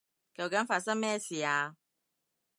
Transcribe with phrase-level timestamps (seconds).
[0.33, 1.75] 究竟發生咩事啊？